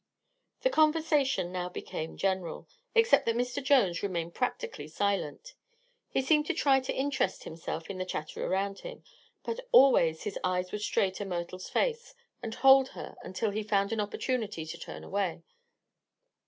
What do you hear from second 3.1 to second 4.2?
that Mr. Jones